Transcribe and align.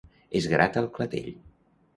Es 0.39 0.47
grata 0.53 0.83
el 0.85 0.89
clatell. 0.97 1.31